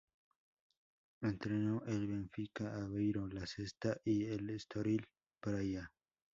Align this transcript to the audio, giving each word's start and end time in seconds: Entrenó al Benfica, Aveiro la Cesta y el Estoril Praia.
Entrenó 1.21 1.83
al 1.85 2.07
Benfica, 2.07 2.73
Aveiro 2.75 3.27
la 3.27 3.45
Cesta 3.45 4.01
y 4.03 4.25
el 4.25 4.49
Estoril 4.49 5.05
Praia. 5.39 5.91